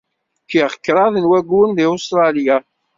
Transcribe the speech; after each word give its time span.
Kkiɣ 0.43 0.71
kraḍ 0.85 1.13
n 1.19 1.29
wayyuren 1.29 1.71
deg 1.77 1.87
Ustṛalya. 1.93 2.57